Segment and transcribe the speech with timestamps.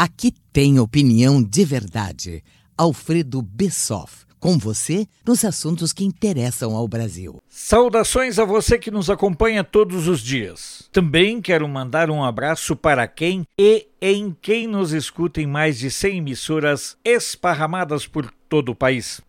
[0.00, 2.44] Aqui tem opinião de verdade.
[2.76, 7.42] Alfredo Bessoff, com você nos assuntos que interessam ao Brasil.
[7.48, 10.88] Saudações a você que nos acompanha todos os dias.
[10.92, 15.90] Também quero mandar um abraço para quem e em quem nos escuta em mais de
[15.90, 19.20] 100 emissoras esparramadas por todo o país.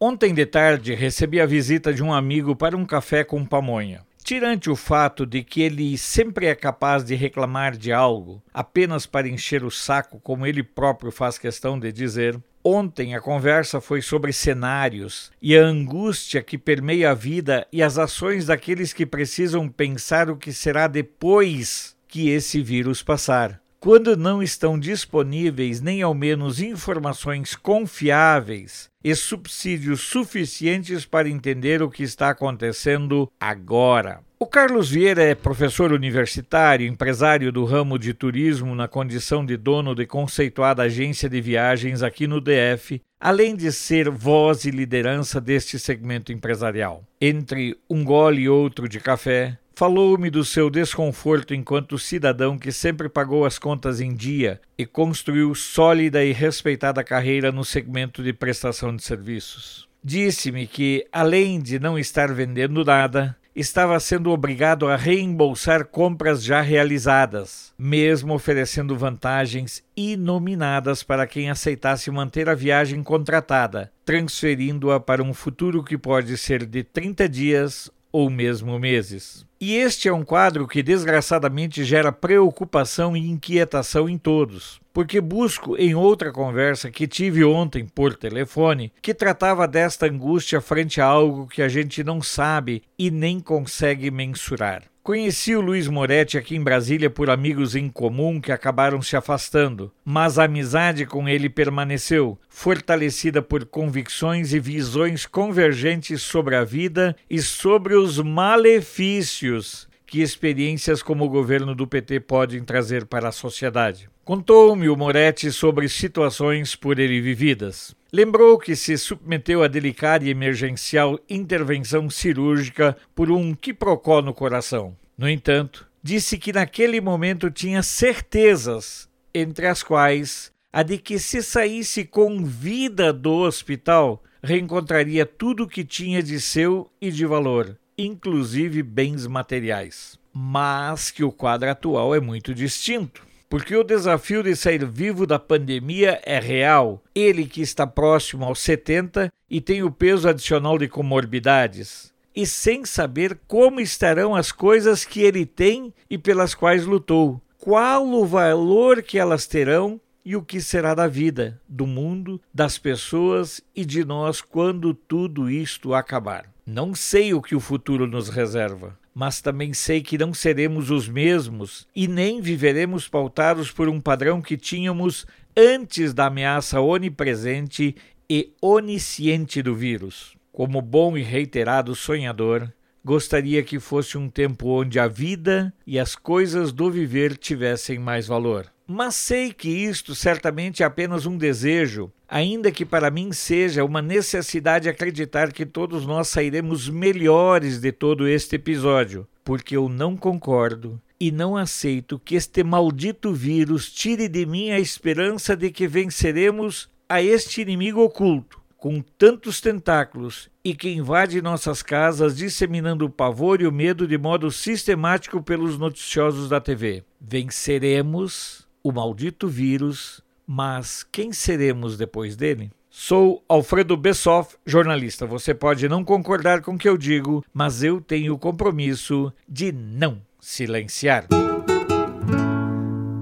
[0.00, 4.00] Ontem de tarde recebi a visita de um amigo para um café com pamonha.
[4.32, 9.28] Tirante o fato de que ele sempre é capaz de reclamar de algo apenas para
[9.28, 14.32] encher o saco, como ele próprio faz questão de dizer, ontem a conversa foi sobre
[14.32, 20.30] cenários e a angústia que permeia a vida e as ações daqueles que precisam pensar
[20.30, 26.60] o que será depois que esse vírus passar quando não estão disponíveis nem ao menos
[26.60, 34.20] informações confiáveis e subsídios suficientes para entender o que está acontecendo agora.
[34.42, 39.94] O Carlos Vieira é professor universitário, empresário do ramo de turismo na condição de dono
[39.94, 45.78] de conceituada agência de viagens aqui no DF, além de ser voz e liderança deste
[45.78, 47.04] segmento empresarial.
[47.20, 53.08] Entre um gole e outro de café, Falou-me do seu desconforto enquanto cidadão que sempre
[53.08, 58.94] pagou as contas em dia e construiu sólida e respeitada carreira no segmento de prestação
[58.94, 59.88] de serviços.
[60.04, 66.60] Disse-me que, além de não estar vendendo nada, estava sendo obrigado a reembolsar compras já
[66.60, 75.34] realizadas, mesmo oferecendo vantagens inominadas para quem aceitasse manter a viagem contratada, transferindo-a para um
[75.34, 79.46] futuro que pode ser de 30 dias ou mesmo meses.
[79.58, 85.76] E este é um quadro que desgraçadamente gera preocupação e inquietação em todos, porque busco
[85.76, 91.46] em outra conversa que tive ontem por telefone que tratava desta angústia frente a algo
[91.46, 94.91] que a gente não sabe e nem consegue mensurar.
[95.02, 99.90] Conheci o Luiz Moretti aqui em Brasília por amigos em comum que acabaram se afastando,
[100.04, 107.16] mas a amizade com ele permaneceu, fortalecida por convicções e visões convergentes sobre a vida
[107.28, 113.32] e sobre os malefícios que experiências como o governo do PT podem trazer para a
[113.32, 114.10] sociedade.
[114.22, 117.96] Contou-me o Moretti sobre situações por ele vividas.
[118.12, 124.94] Lembrou que se submeteu a delicada e emergencial intervenção cirúrgica por um quiprocó no coração.
[125.16, 131.42] No entanto, disse que naquele momento tinha certezas, entre as quais a de que se
[131.42, 137.78] saísse com vida do hospital, reencontraria tudo o que tinha de seu e de valor,
[137.96, 140.18] inclusive bens materiais.
[140.32, 145.38] Mas que o quadro atual é muito distinto porque o desafio de sair vivo da
[145.38, 147.02] pandemia é real.
[147.14, 152.86] Ele que está próximo aos 70 e tem o peso adicional de comorbidades, e sem
[152.86, 157.42] saber como estarão as coisas que ele tem e pelas quais lutou.
[157.58, 162.78] Qual o valor que elas terão e o que será da vida, do mundo, das
[162.78, 166.51] pessoas e de nós quando tudo isto acabar.
[166.66, 171.08] Não sei o que o futuro nos reserva mas também sei que não seremos os
[171.08, 177.94] mesmos e nem viveremos pautados por um padrão que tínhamos antes da ameaça onipresente
[178.28, 180.34] e onisciente do vírus.
[180.50, 182.70] Como bom e reiterado sonhador,
[183.04, 188.26] gostaria que fosse um tempo onde a vida e as coisas do viver tivessem mais
[188.26, 188.71] valor.
[188.86, 194.02] Mas sei que isto certamente é apenas um desejo, ainda que para mim seja uma
[194.02, 201.00] necessidade acreditar que todos nós sairemos melhores de todo este episódio, porque eu não concordo
[201.20, 206.90] e não aceito que este maldito vírus tire de mim a esperança de que venceremos
[207.08, 213.60] a este inimigo oculto, com tantos tentáculos e que invade nossas casas disseminando o pavor
[213.60, 217.04] e o medo de modo sistemático pelos noticiosos da TV.
[217.20, 222.70] Venceremos o maldito vírus, mas quem seremos depois dele?
[222.90, 225.24] Sou Alfredo Bessoff, jornalista.
[225.26, 229.72] Você pode não concordar com o que eu digo, mas eu tenho o compromisso de
[229.72, 231.26] não silenciar.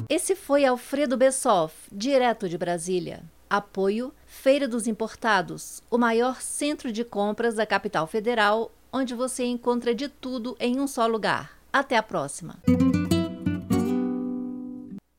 [0.08, 3.22] Esse foi Alfredo Bessoff, direto de Brasília.
[3.48, 9.94] Apoio Feira dos Importados, o maior centro de compras da capital federal, onde você encontra
[9.94, 11.58] de tudo em um só lugar.
[11.72, 12.56] Até a próxima.